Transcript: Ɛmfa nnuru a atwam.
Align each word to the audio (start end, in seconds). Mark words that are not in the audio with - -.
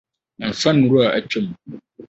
Ɛmfa 0.45 0.69
nnuru 0.71 0.99
a 1.05 1.07
atwam. 1.17 1.47